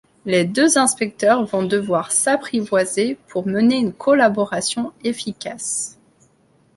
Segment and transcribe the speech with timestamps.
[0.25, 5.99] Les deux inspecteurs vont devoir s'apprivoiser pour mener une collaboration efficace...